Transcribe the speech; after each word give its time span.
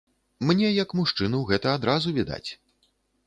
Мне 0.51 0.69
як 0.77 0.95
мужчыну 0.99 1.41
гэта 1.51 1.75
адразу 1.79 2.13
відаць. 2.17 2.47